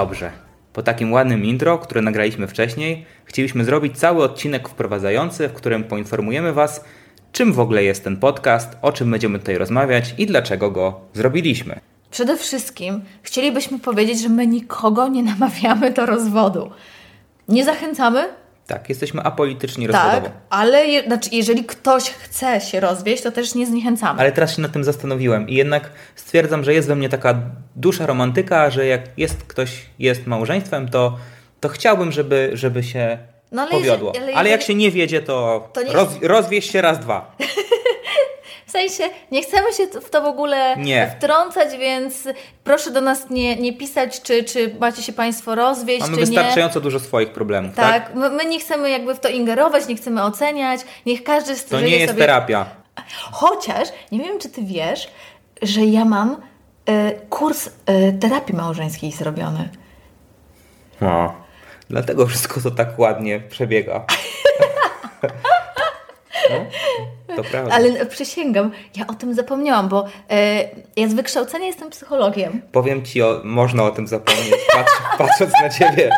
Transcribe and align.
Dobrze. 0.00 0.30
Po 0.72 0.82
takim 0.82 1.12
ładnym 1.12 1.44
intro, 1.44 1.78
które 1.78 2.02
nagraliśmy 2.02 2.46
wcześniej, 2.46 3.06
chcieliśmy 3.24 3.64
zrobić 3.64 3.98
cały 3.98 4.24
odcinek 4.24 4.68
wprowadzający, 4.68 5.48
w 5.48 5.52
którym 5.52 5.84
poinformujemy 5.84 6.52
Was, 6.52 6.84
czym 7.32 7.52
w 7.52 7.60
ogóle 7.60 7.84
jest 7.84 8.04
ten 8.04 8.16
podcast, 8.16 8.76
o 8.82 8.92
czym 8.92 9.10
będziemy 9.10 9.38
tutaj 9.38 9.58
rozmawiać 9.58 10.14
i 10.18 10.26
dlaczego 10.26 10.70
go 10.70 11.00
zrobiliśmy. 11.14 11.80
Przede 12.10 12.36
wszystkim 12.36 13.00
chcielibyśmy 13.22 13.78
powiedzieć, 13.78 14.20
że 14.20 14.28
my 14.28 14.46
nikogo 14.46 15.08
nie 15.08 15.22
namawiamy 15.22 15.90
do 15.90 16.06
rozwodu. 16.06 16.70
Nie 17.48 17.64
zachęcamy, 17.64 18.28
Tak, 18.70 18.88
jesteśmy 18.88 19.22
apolityczni 19.22 19.86
tak, 19.88 20.04
rozwodowo. 20.04 20.34
ale 20.50 20.86
je, 20.86 21.02
znaczy, 21.02 21.30
jeżeli 21.32 21.64
ktoś 21.64 22.04
chce 22.10 22.60
się 22.60 22.80
rozwieść, 22.80 23.22
to 23.22 23.30
też 23.32 23.54
nie 23.54 23.66
zniechęcamy. 23.66 24.20
Ale 24.20 24.32
teraz 24.32 24.56
się 24.56 24.62
nad 24.62 24.72
tym 24.72 24.84
zastanowiłem 24.84 25.48
i 25.48 25.54
jednak 25.54 25.90
stwierdzam, 26.16 26.64
że 26.64 26.74
jest 26.74 26.88
we 26.88 26.96
mnie 26.96 27.08
taka 27.08 27.34
dusza 27.76 28.06
romantyka, 28.06 28.70
że 28.70 28.86
jak 28.86 29.00
jest 29.16 29.42
ktoś 29.42 29.70
jest 29.98 30.26
małżeństwem, 30.26 30.88
to, 30.88 31.16
to 31.60 31.68
chciałbym, 31.68 32.12
żeby, 32.12 32.50
żeby 32.54 32.82
się 32.82 33.18
No 33.52 33.62
ale 33.62 33.70
powiodło. 33.70 34.12
jeżeli- 34.14 34.32
ale 34.32 34.36
ale 34.40 34.50
jak 34.50 34.60
jeżeli- 34.60 34.74
się 34.74 34.78
nie 34.84 34.90
wiedzie, 34.90 35.22
to, 35.22 35.68
To 35.72 35.82
nie- 35.82 35.92
roz, 35.92 36.08
rozwieź 36.22 36.70
się 36.70 36.80
raz, 36.82 36.98
dwa. 36.98 37.36
W 38.70 38.72
sensie, 38.72 39.04
nie 39.30 39.42
chcemy 39.42 39.72
się 39.72 39.86
w 39.86 40.10
to 40.10 40.22
w 40.22 40.26
ogóle 40.26 40.76
Nie. 40.76 41.14
wtrącać, 41.16 41.76
więc 41.78 42.28
proszę 42.64 42.90
do 42.90 43.00
nas 43.00 43.30
nie, 43.30 43.56
nie 43.56 43.72
pisać, 43.72 44.22
czy, 44.22 44.44
czy 44.44 44.74
macie 44.80 45.02
się 45.02 45.12
Państwo 45.12 45.54
rozwieść, 45.54 46.00
Mamy 46.00 46.12
czy 46.12 46.20
nie. 46.20 46.26
wystarczająco 46.26 46.80
dużo 46.80 47.00
swoich 47.00 47.32
problemów, 47.32 47.74
tak? 47.74 48.04
Tak, 48.04 48.14
my, 48.14 48.30
my 48.30 48.44
nie 48.44 48.60
chcemy 48.60 48.90
jakby 48.90 49.14
w 49.14 49.20
to 49.20 49.28
ingerować, 49.28 49.88
nie 49.88 49.96
chcemy 49.96 50.22
oceniać, 50.22 50.80
niech 51.06 51.22
każdy 51.22 51.56
To 51.56 51.78
żyje 51.78 51.90
nie 51.90 51.96
jest 51.96 52.12
sobie... 52.12 52.20
terapia. 52.20 52.66
Chociaż, 53.32 53.88
nie 54.12 54.18
wiem 54.18 54.38
czy 54.38 54.48
Ty 54.48 54.62
wiesz, 54.62 55.08
że 55.62 55.80
ja 55.80 56.04
mam 56.04 56.36
e, 56.86 57.12
kurs 57.12 57.70
e, 57.86 58.12
terapii 58.12 58.54
małżeńskiej 58.56 59.12
zrobiony. 59.12 59.68
No. 61.00 61.34
Dlatego 61.88 62.26
wszystko 62.26 62.60
to 62.60 62.70
tak 62.70 62.98
ładnie 62.98 63.40
przebiega. 63.40 64.04
No, 66.50 66.56
to 67.36 67.44
prawda. 67.44 67.74
Ale 67.74 68.06
przysięgam, 68.06 68.70
ja 68.96 69.06
o 69.06 69.14
tym 69.14 69.34
zapomniałam, 69.34 69.88
bo 69.88 70.06
e, 70.30 70.68
ja 70.96 71.08
z 71.08 71.14
wykształcenia 71.14 71.66
jestem 71.66 71.90
psychologiem. 71.90 72.62
Powiem 72.72 73.04
Ci, 73.04 73.22
o, 73.22 73.40
można 73.44 73.82
o 73.84 73.90
tym 73.90 74.06
zapomnieć. 74.06 74.54
Patrz, 74.72 74.92
patrząc 75.18 75.52
na 75.62 75.70
Ciebie, 75.70 76.10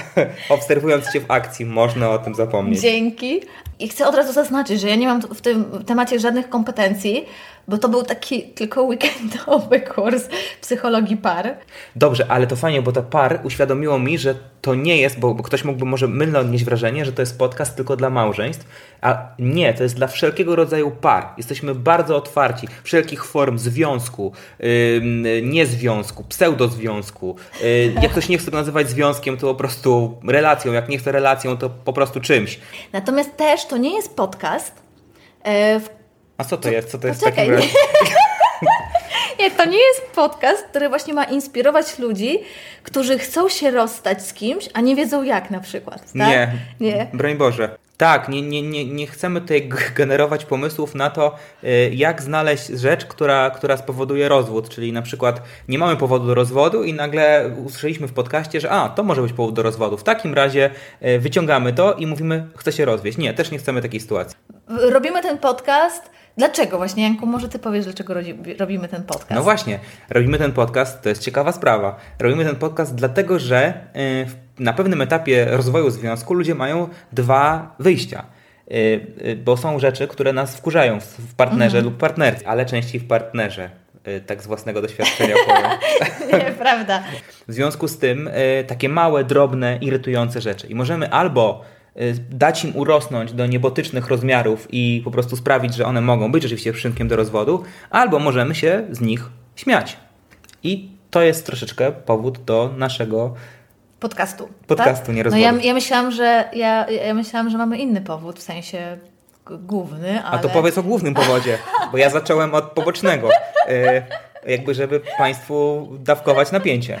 obserwując 0.48 1.12
Cię 1.12 1.20
w 1.20 1.30
akcji, 1.30 1.66
można 1.66 2.10
o 2.10 2.18
tym 2.18 2.34
zapomnieć. 2.34 2.80
Dzięki. 2.80 3.40
I 3.78 3.88
chcę 3.88 4.08
od 4.08 4.14
razu 4.14 4.32
zaznaczyć, 4.32 4.80
że 4.80 4.88
ja 4.88 4.96
nie 4.96 5.06
mam 5.06 5.20
w 5.20 5.40
tym 5.40 5.84
temacie 5.86 6.18
żadnych 6.18 6.48
kompetencji, 6.48 7.26
bo 7.70 7.78
to 7.78 7.88
był 7.88 8.02
taki 8.02 8.42
tylko 8.42 8.82
weekendowy 8.82 9.80
kurs 9.94 10.28
psychologii 10.60 11.16
par. 11.16 11.56
Dobrze, 11.96 12.26
ale 12.28 12.46
to 12.46 12.56
fajnie, 12.56 12.82
bo 12.82 12.92
to 12.92 13.02
par 13.02 13.40
uświadomiło 13.44 13.98
mi, 13.98 14.18
że 14.18 14.34
to 14.60 14.74
nie 14.74 14.96
jest, 14.96 15.18
bo, 15.18 15.34
bo 15.34 15.42
ktoś 15.42 15.64
mógłby 15.64 15.84
może 15.84 16.08
mylnie 16.08 16.38
odnieść 16.38 16.64
wrażenie, 16.64 17.04
że 17.04 17.12
to 17.12 17.22
jest 17.22 17.38
podcast 17.38 17.76
tylko 17.76 17.96
dla 17.96 18.10
małżeństw, 18.10 18.66
a 19.00 19.28
nie, 19.38 19.74
to 19.74 19.82
jest 19.82 19.94
dla 19.96 20.06
wszelkiego 20.06 20.56
rodzaju 20.56 20.90
par. 20.90 21.28
Jesteśmy 21.36 21.74
bardzo 21.74 22.16
otwarci, 22.16 22.68
wszelkich 22.82 23.24
form 23.24 23.58
związku, 23.58 24.32
ym, 24.96 25.26
niezwiązku, 25.50 26.24
pseudozwiązku. 26.24 27.36
Yy, 27.62 27.92
jak 28.02 28.12
ktoś 28.12 28.28
nie 28.28 28.38
chce 28.38 28.50
nazywać 28.50 28.90
związkiem, 28.90 29.36
to 29.36 29.46
po 29.46 29.54
prostu 29.54 30.18
relacją, 30.28 30.72
jak 30.72 30.88
nie 30.88 30.98
chce 30.98 31.12
relacją, 31.12 31.56
to 31.56 31.70
po 31.70 31.92
prostu 31.92 32.20
czymś. 32.20 32.60
Natomiast 32.92 33.36
też 33.36 33.66
to 33.66 33.76
nie 33.76 33.96
jest 33.96 34.16
podcast, 34.16 34.72
e, 35.42 35.80
w 35.80 35.99
A 36.40 36.44
co 36.44 36.56
to 36.56 36.70
jest? 36.70 36.90
Co 36.90 36.98
to 36.98 37.08
jest 37.08 37.20
Poczekaj, 37.20 37.50
razie? 37.50 37.68
Nie, 39.38 39.50
to 39.50 39.64
nie 39.64 39.78
jest 39.78 40.02
podcast, 40.14 40.62
który 40.62 40.88
właśnie 40.88 41.14
ma 41.14 41.24
inspirować 41.24 41.98
ludzi, 41.98 42.38
którzy 42.82 43.18
chcą 43.18 43.48
się 43.48 43.70
rozstać 43.70 44.22
z 44.22 44.32
kimś, 44.32 44.68
a 44.74 44.80
nie 44.80 44.96
wiedzą 44.96 45.22
jak 45.22 45.50
na 45.50 45.60
przykład. 45.60 46.00
Tak? 46.00 46.14
Nie. 46.14 46.52
Nie. 46.80 47.06
Broń 47.12 47.34
Boże. 47.34 47.78
Tak, 47.96 48.28
nie, 48.28 48.42
nie, 48.42 48.62
nie, 48.62 48.84
nie 48.84 49.06
chcemy 49.06 49.40
tutaj 49.40 49.68
generować 49.94 50.44
pomysłów 50.44 50.94
na 50.94 51.10
to, 51.10 51.36
y, 51.64 51.90
jak 51.94 52.22
znaleźć 52.22 52.66
rzecz, 52.66 53.04
która, 53.04 53.50
która 53.50 53.76
spowoduje 53.76 54.28
rozwód. 54.28 54.68
Czyli 54.68 54.92
na 54.92 55.02
przykład 55.02 55.42
nie 55.68 55.78
mamy 55.78 55.96
powodu 55.96 56.26
do 56.26 56.34
rozwodu 56.34 56.84
i 56.84 56.94
nagle 56.94 57.50
usłyszeliśmy 57.66 58.08
w 58.08 58.12
podcaście, 58.12 58.60
że 58.60 58.70
a, 58.70 58.88
to 58.88 59.02
może 59.02 59.22
być 59.22 59.32
powód 59.32 59.54
do 59.54 59.62
rozwodu. 59.62 59.96
W 59.96 60.04
takim 60.04 60.34
razie 60.34 60.70
y, 61.02 61.18
wyciągamy 61.18 61.72
to 61.72 61.94
i 61.94 62.06
mówimy, 62.06 62.46
chcę 62.56 62.72
się 62.72 62.84
rozwieść. 62.84 63.18
Nie, 63.18 63.34
też 63.34 63.50
nie 63.50 63.58
chcemy 63.58 63.82
takiej 63.82 64.00
sytuacji. 64.00 64.36
Robimy 64.68 65.22
ten 65.22 65.38
podcast. 65.38 66.19
Dlaczego 66.40 66.76
właśnie, 66.76 67.02
Janku? 67.02 67.26
Może 67.26 67.48
Ty 67.48 67.58
powiesz, 67.58 67.84
dlaczego 67.84 68.14
robimy 68.58 68.88
ten 68.88 69.02
podcast? 69.02 69.30
No 69.30 69.42
właśnie, 69.42 69.78
robimy 70.10 70.38
ten 70.38 70.52
podcast, 70.52 71.02
to 71.02 71.08
jest 71.08 71.22
ciekawa 71.22 71.52
sprawa. 71.52 71.96
Robimy 72.18 72.44
ten 72.44 72.56
podcast 72.56 72.94
dlatego, 72.94 73.38
że 73.38 73.74
y, 73.96 74.62
na 74.62 74.72
pewnym 74.72 75.00
etapie 75.00 75.44
rozwoju 75.50 75.90
związku 75.90 76.34
ludzie 76.34 76.54
mają 76.54 76.88
dwa 77.12 77.74
wyjścia. 77.78 78.24
Y, 78.70 78.74
y, 79.26 79.36
Bo 79.44 79.56
są 79.56 79.78
rzeczy, 79.78 80.08
które 80.08 80.32
nas 80.32 80.56
wkurzają 80.56 81.00
w- 81.00 81.34
partnerze 81.34 81.80
lub 81.80 81.96
partnerce, 81.96 82.48
ale 82.48 82.66
częściej 82.66 83.00
w 83.00 83.06
partnerze. 83.06 83.70
Tak 84.26 84.42
z 84.42 84.46
własnego 84.46 84.82
doświadczenia 84.82 85.34
powiem. 85.46 85.70
Nie, 86.32 86.52
prawda. 86.52 87.02
W 87.48 87.52
związku 87.52 87.88
z 87.88 87.98
tym 87.98 88.28
y, 88.28 88.64
takie 88.66 88.88
małe, 88.88 89.24
drobne, 89.24 89.76
irytujące 89.80 90.40
rzeczy. 90.40 90.66
I 90.66 90.74
możemy 90.74 91.10
albo 91.10 91.64
dać 92.30 92.64
im 92.64 92.76
urosnąć 92.76 93.32
do 93.32 93.46
niebotycznych 93.46 94.08
rozmiarów 94.08 94.66
i 94.70 95.02
po 95.04 95.10
prostu 95.10 95.36
sprawić, 95.36 95.74
że 95.74 95.86
one 95.86 96.00
mogą 96.00 96.32
być 96.32 96.42
rzeczywiście 96.42 96.72
przyczynkiem 96.72 97.08
do 97.08 97.16
rozwodu, 97.16 97.64
albo 97.90 98.18
możemy 98.18 98.54
się 98.54 98.84
z 98.90 99.00
nich 99.00 99.30
śmiać. 99.56 99.96
I 100.62 100.90
to 101.10 101.22
jest 101.22 101.46
troszeczkę 101.46 101.92
powód 101.92 102.44
do 102.44 102.70
naszego. 102.76 103.34
Podcastu. 104.00 104.48
Podcastu, 104.66 105.06
tak? 105.06 105.14
nie 105.14 105.22
No 105.22 105.24
rozwodu. 105.24 105.42
ja, 105.42 105.52
ja, 105.52 105.74
myślałam, 105.74 106.10
że, 106.10 106.48
ja, 106.52 106.90
ja 106.90 107.14
myślałam, 107.14 107.50
że 107.50 107.58
mamy 107.58 107.78
inny 107.78 108.00
powód, 108.00 108.38
w 108.38 108.42
sensie 108.42 108.98
główny, 109.50 110.24
ale... 110.24 110.38
A 110.38 110.42
to 110.42 110.48
powiedz 110.48 110.78
o 110.78 110.82
głównym 110.82 111.14
powodzie, 111.14 111.58
bo 111.92 111.98
ja 111.98 112.10
zacząłem 112.20 112.54
od 112.54 112.64
pobocznego. 112.64 113.28
Y, 113.68 114.02
Jakby, 114.46 114.74
żeby 114.74 115.00
Państwu 115.18 115.88
dawkować 115.98 116.52
napięcie. 116.52 117.00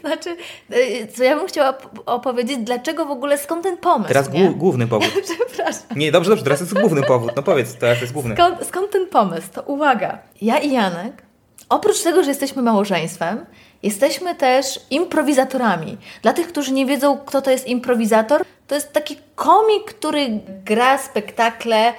Znaczy, 0.00 0.36
y, 0.72 1.06
co 1.16 1.24
ja 1.24 1.36
bym 1.36 1.46
chciała 1.46 1.72
op- 1.72 2.00
opowiedzieć, 2.06 2.58
dlaczego 2.58 3.06
w 3.06 3.10
ogóle, 3.10 3.38
skąd 3.38 3.62
ten 3.62 3.76
pomysł, 3.76 4.08
Teraz 4.08 4.32
nie? 4.32 4.50
główny 4.50 4.86
powód. 4.86 5.10
Przepraszam. 5.48 5.82
Nie, 5.96 6.12
dobrze, 6.12 6.30
dobrze, 6.30 6.44
teraz 6.44 6.60
jest 6.60 6.74
główny 6.80 7.02
powód. 7.02 7.30
No 7.36 7.42
powiedz, 7.42 7.74
teraz 7.74 8.00
jest 8.00 8.12
główny. 8.12 8.34
Skąd, 8.34 8.66
skąd 8.66 8.90
ten 8.90 9.06
pomysł? 9.06 9.46
To 9.54 9.62
uwaga. 9.62 10.18
Ja 10.42 10.58
i 10.58 10.72
Janek, 10.72 11.22
oprócz 11.68 12.02
tego, 12.02 12.22
że 12.22 12.28
jesteśmy 12.30 12.62
małżeństwem, 12.62 13.46
jesteśmy 13.82 14.34
też 14.34 14.80
improwizatorami. 14.90 15.98
Dla 16.22 16.32
tych, 16.32 16.48
którzy 16.48 16.72
nie 16.72 16.86
wiedzą, 16.86 17.18
kto 17.18 17.42
to 17.42 17.50
jest 17.50 17.66
improwizator, 17.66 18.42
to 18.66 18.74
jest 18.74 18.92
taki 18.92 19.16
komik, 19.34 19.84
który 19.84 20.26
gra 20.64 20.98
spektakle 20.98 21.90
y, 21.90 21.94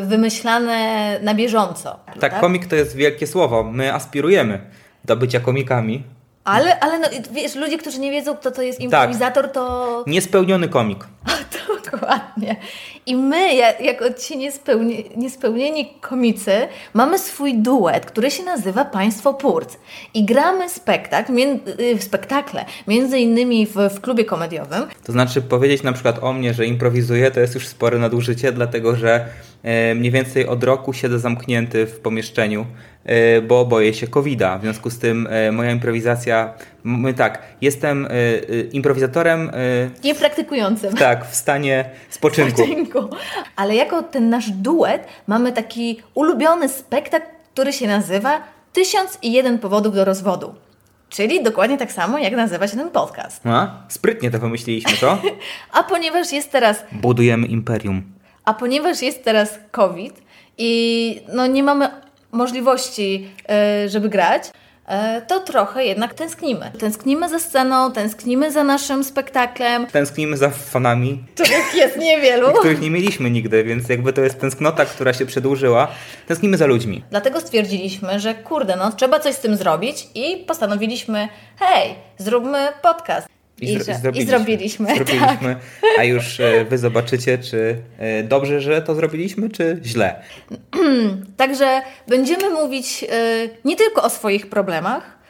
wymyślane 0.00 1.18
na 1.22 1.34
bieżąco. 1.34 1.98
Tak, 2.20 2.40
komik 2.40 2.66
to 2.66 2.76
jest 2.76 2.96
wielkie 2.96 3.26
słowo. 3.26 3.64
My 3.64 3.94
aspirujemy 3.94 4.60
do 5.04 5.16
bycia 5.16 5.40
komikami. 5.40 6.02
Ale, 6.50 6.80
ale 6.80 6.98
no, 6.98 7.08
wiesz, 7.32 7.54
ludzie, 7.54 7.78
którzy 7.78 8.00
nie 8.00 8.10
wiedzą, 8.10 8.36
kto 8.36 8.50
to 8.50 8.62
jest 8.62 8.80
improwizator, 8.80 9.48
to 9.48 10.04
Niespełniony 10.06 10.68
komik. 10.68 10.98
Dokładnie. 11.92 12.56
I 13.06 13.16
my, 13.16 13.54
jak, 13.54 13.80
jako 13.80 14.04
ci 14.12 14.38
niespełni, 14.38 15.04
niespełnieni 15.16 15.94
komicy, 16.00 16.52
mamy 16.94 17.18
swój 17.18 17.54
duet, 17.54 18.06
który 18.06 18.30
się 18.30 18.42
nazywa 18.42 18.84
Państwo 18.84 19.34
Purc. 19.34 19.76
I 20.14 20.24
gramy 20.24 20.68
spektakl, 20.68 21.32
mię, 21.32 21.58
y, 21.80 22.02
spektakle, 22.02 22.64
między 22.86 23.18
innymi 23.18 23.66
w, 23.66 23.74
w 23.74 24.00
klubie 24.00 24.24
komediowym. 24.24 24.86
To 25.04 25.12
znaczy 25.12 25.42
powiedzieć 25.42 25.82
na 25.82 25.92
przykład 25.92 26.22
o 26.22 26.32
mnie, 26.32 26.54
że 26.54 26.66
improwizuję, 26.66 27.30
to 27.30 27.40
jest 27.40 27.54
już 27.54 27.68
spore 27.68 27.98
nadużycie, 27.98 28.52
dlatego 28.52 28.96
że 28.96 29.28
mniej 29.94 30.10
więcej 30.10 30.46
od 30.46 30.64
roku 30.64 30.92
siedzę 30.92 31.18
zamknięty 31.18 31.86
w 31.86 32.00
pomieszczeniu, 32.00 32.66
e, 33.04 33.42
bo 33.42 33.64
boję 33.64 33.94
się 33.94 34.06
COVID-a. 34.06 34.58
W 34.58 34.62
związku 34.62 34.90
z 34.90 34.98
tym 34.98 35.28
e, 35.30 35.52
moja 35.52 35.70
improwizacja, 35.70 36.54
my 36.84 37.14
tak, 37.14 37.42
jestem 37.60 38.06
e, 38.06 38.10
e, 38.10 38.60
improwizatorem 38.72 39.50
e, 39.50 39.52
Niepraktykującym. 40.04 40.94
tak, 40.94 41.26
w 41.26 41.34
stanie 41.34 41.84
spoczynku. 42.10 42.62
Odcinku. 42.62 43.08
Ale 43.56 43.74
jako 43.74 44.02
ten 44.02 44.30
nasz 44.30 44.50
duet 44.50 45.06
mamy 45.26 45.52
taki 45.52 46.02
ulubiony 46.14 46.68
spektakl, 46.68 47.26
który 47.52 47.72
się 47.72 47.86
nazywa 47.86 48.42
Tysiąc 48.72 49.18
i 49.22 49.32
jeden 49.32 49.58
powodów 49.58 49.94
do 49.94 50.04
rozwodu. 50.04 50.54
Czyli 51.08 51.42
dokładnie 51.42 51.78
tak 51.78 51.92
samo, 51.92 52.18
jak 52.18 52.32
nazywa 52.36 52.68
się 52.68 52.76
ten 52.76 52.90
podcast. 52.90 53.46
A? 53.46 53.68
Sprytnie 53.88 54.30
to 54.30 54.38
pomyśleliśmy, 54.38 54.92
co? 54.96 55.18
A 55.78 55.82
ponieważ 55.82 56.32
jest 56.32 56.52
teraz, 56.52 56.84
Budujemy 56.92 57.46
imperium. 57.46 58.02
A 58.50 58.54
ponieważ 58.54 59.02
jest 59.02 59.24
teraz 59.24 59.58
COVID 59.70 60.22
i 60.58 61.22
no 61.32 61.46
nie 61.46 61.62
mamy 61.62 61.90
możliwości, 62.32 63.28
e, 63.48 63.88
żeby 63.88 64.08
grać, 64.08 64.42
e, 64.86 65.22
to 65.22 65.40
trochę 65.40 65.84
jednak 65.84 66.14
tęsknimy. 66.14 66.70
Tęsknimy 66.78 67.28
za 67.28 67.38
sceną, 67.38 67.92
tęsknimy 67.92 68.52
za 68.52 68.64
naszym 68.64 69.04
spektaklem, 69.04 69.86
Tęsknimy 69.86 70.36
za 70.36 70.50
fanami, 70.50 71.24
których 71.34 71.74
jest 71.74 71.96
niewielu. 71.96 72.52
których 72.58 72.80
nie 72.80 72.90
mieliśmy 72.90 73.30
nigdy, 73.30 73.64
więc 73.64 73.88
jakby 73.88 74.12
to 74.12 74.20
jest 74.20 74.40
tęsknota, 74.40 74.84
która 74.84 75.12
się 75.12 75.26
przedłużyła. 75.26 75.88
Tęsknimy 76.26 76.56
za 76.56 76.66
ludźmi. 76.66 77.04
Dlatego 77.10 77.40
stwierdziliśmy, 77.40 78.20
że 78.20 78.34
kurde, 78.34 78.76
no 78.76 78.92
trzeba 78.92 79.20
coś 79.20 79.34
z 79.34 79.40
tym 79.40 79.56
zrobić 79.56 80.08
i 80.14 80.36
postanowiliśmy, 80.36 81.28
hej, 81.58 81.94
zróbmy 82.18 82.68
podcast. 82.82 83.39
I, 83.60 83.78
zro- 83.78 83.84
że- 83.86 83.94
zrobiliśmy. 83.94 84.26
I 84.26 84.28
zrobiliśmy. 84.30 84.86
Tak. 84.86 84.96
Zrobiliśmy, 85.06 85.56
a 85.98 86.04
już 86.04 86.40
e, 86.40 86.64
wy 86.64 86.78
zobaczycie, 86.78 87.38
czy 87.38 87.76
e, 87.98 88.22
dobrze, 88.22 88.60
że 88.60 88.82
to 88.82 88.94
zrobiliśmy, 88.94 89.48
czy 89.48 89.80
źle. 89.84 90.22
Także 91.36 91.82
będziemy 92.08 92.50
mówić 92.50 93.04
e, 93.04 93.48
nie 93.64 93.76
tylko 93.76 94.02
o 94.02 94.10
swoich 94.10 94.46
problemach, 94.50 95.20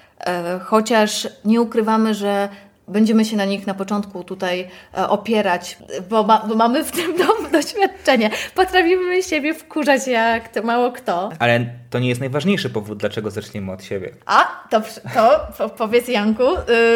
chociaż 0.65 1.29
nie 1.45 1.61
ukrywamy, 1.61 2.15
że 2.15 2.49
będziemy 2.89 3.25
się 3.25 3.37
na 3.37 3.45
nich 3.45 3.67
na 3.67 3.75
początku 3.75 4.25
tutaj 4.25 4.69
opierać, 5.09 5.79
bo, 6.11 6.23
ma, 6.23 6.45
bo 6.49 6.55
mamy 6.55 6.85
w 6.85 6.93
tym 6.93 7.17
do, 7.19 7.51
doświadczenie. 7.53 8.31
Potrafimy 8.55 9.23
siebie 9.23 9.55
wkurzać 9.55 10.07
jak 10.07 10.49
to 10.49 10.63
mało 10.63 10.93
kto. 10.93 11.31
Ale 11.39 11.67
to 11.91 11.99
nie 11.99 12.09
jest 12.09 12.21
najważniejszy 12.21 12.71
powód, 12.71 12.99
dlaczego 12.99 13.31
zaczniemy 13.31 13.73
od 13.73 13.85
siebie. 13.85 14.11
A, 14.27 14.47
to, 14.71 14.81
to 15.15 15.41
po- 15.59 15.69
powiedz 15.69 16.09
Janku, 16.09 16.43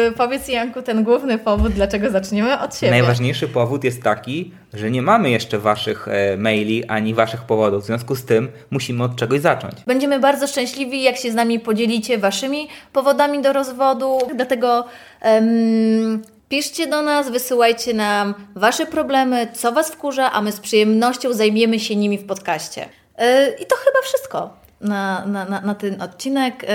y, 0.07 0.11
powiedz 0.17 0.47
Janku 0.47 0.81
ten 0.81 1.03
główny 1.03 1.37
powód, 1.37 1.73
dlaczego 1.73 2.09
zaczniemy 2.11 2.59
od 2.59 2.75
siebie. 2.77 2.91
Najważniejszy 2.91 3.47
powód 3.47 3.83
jest 3.83 4.03
taki, 4.03 4.51
że 4.73 4.91
nie 4.91 5.01
mamy 5.01 5.29
jeszcze 5.29 5.59
waszych 5.59 6.07
e, 6.07 6.37
maili 6.37 6.85
ani 6.85 7.13
waszych 7.13 7.41
powodów. 7.43 7.83
W 7.83 7.85
związku 7.85 8.15
z 8.15 8.25
tym 8.25 8.51
musimy 8.71 9.03
od 9.03 9.15
czegoś 9.15 9.39
zacząć. 9.41 9.73
Będziemy 9.87 10.19
bardzo 10.19 10.47
szczęśliwi, 10.47 11.03
jak 11.03 11.17
się 11.17 11.31
z 11.31 11.35
nami 11.35 11.59
podzielicie 11.59 12.17
waszymi 12.17 12.67
powodami 12.93 13.41
do 13.41 13.53
rozwodu. 13.53 14.17
Dlatego 14.35 14.85
em, 15.21 16.21
piszcie 16.49 16.87
do 16.87 17.01
nas, 17.01 17.29
wysyłajcie 17.31 17.93
nam 17.93 18.33
wasze 18.55 18.85
problemy, 18.85 19.47
co 19.53 19.71
was 19.71 19.91
wkurza, 19.91 20.31
a 20.31 20.41
my 20.41 20.51
z 20.51 20.59
przyjemnością 20.59 21.33
zajmiemy 21.33 21.79
się 21.79 21.95
nimi 21.95 22.17
w 22.17 22.25
podcaście. 22.25 22.83
Y, 22.85 23.55
I 23.61 23.65
to 23.65 23.75
chyba 23.75 24.01
wszystko 24.03 24.64
na, 24.81 25.25
na, 25.25 25.45
na, 25.45 25.61
na 25.61 25.75
ten 25.75 26.01
odcinek. 26.01 26.63
Y, 26.63 26.67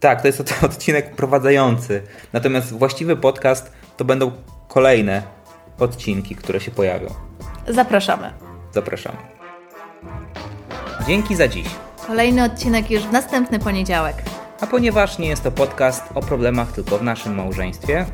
Tak, 0.00 0.20
to 0.22 0.26
jest 0.26 0.44
to 0.60 0.66
odcinek 0.66 1.16
prowadzający. 1.16 2.02
Natomiast 2.32 2.72
właściwy 2.72 3.16
podcast 3.16 3.72
to 3.96 4.04
będą 4.04 4.32
kolejne 4.68 5.22
odcinki, 5.78 6.36
które 6.36 6.60
się 6.60 6.70
pojawią. 6.70 7.06
zapraszamy. 7.68 8.32
Zapraszamy. 8.74 9.18
Dzięki 11.06 11.36
za 11.36 11.48
dziś. 11.48 11.66
Kolejny 12.06 12.44
odcinek 12.44 12.90
już 12.90 13.02
w 13.02 13.12
następny 13.12 13.58
poniedziałek. 13.58 14.16
A 14.60 14.66
ponieważ 14.66 15.18
nie 15.18 15.28
jest 15.28 15.42
to 15.42 15.50
podcast 15.50 16.04
o 16.14 16.20
problemach 16.20 16.72
tylko 16.72 16.98
w 16.98 17.02
naszym 17.02 17.34
małżeństwie, 17.34 18.06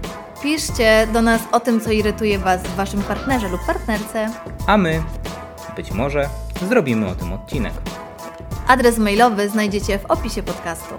Piszcie 0.42 1.06
do 1.12 1.22
nas 1.22 1.42
o 1.52 1.60
tym, 1.60 1.80
co 1.80 1.90
irytuje 1.90 2.38
Was 2.38 2.62
w 2.62 2.74
Waszym 2.76 3.02
partnerze 3.02 3.48
lub 3.48 3.60
partnerce. 3.66 4.30
a 4.66 4.76
my 4.76 5.02
być 5.76 5.90
może 5.90 6.28
zrobimy 6.68 7.08
o 7.08 7.14
tym 7.14 7.32
odcinek. 7.32 7.72
Adres 8.66 8.98
mailowy 8.98 9.48
znajdziecie 9.48 9.98
w 9.98 10.04
opisie 10.04 10.42
podcastu. 10.42 10.94